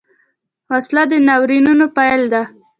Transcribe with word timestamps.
وسله 0.69 1.03
د 1.11 1.13
ناورینونو 1.27 1.85
پیل 1.97 2.21
ده 2.33 2.43